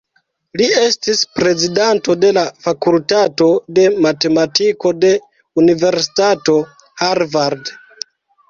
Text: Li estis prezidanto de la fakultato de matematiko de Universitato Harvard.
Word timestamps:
Li 0.59 0.67
estis 0.83 1.19
prezidanto 1.39 2.15
de 2.23 2.31
la 2.37 2.45
fakultato 2.67 3.49
de 3.79 3.85
matematiko 4.07 4.95
de 5.05 5.13
Universitato 5.65 6.57
Harvard. 7.05 7.75